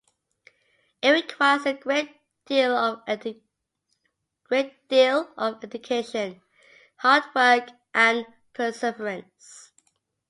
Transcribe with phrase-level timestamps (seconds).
[1.03, 2.09] It requires a great
[2.47, 4.71] deal of dedication,
[6.97, 9.71] hard work, and perseverance.